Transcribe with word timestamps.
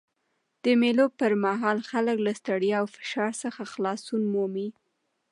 د 0.63 0.65
مېلو 0.81 1.05
پر 1.19 1.31
مهال 1.45 1.77
خلک 1.89 2.17
له 2.25 2.31
ستړیا 2.39 2.75
او 2.81 2.85
فشار 2.95 3.31
څخه 3.43 3.61
خلاصون 3.73 4.21
مومي. 4.33 4.67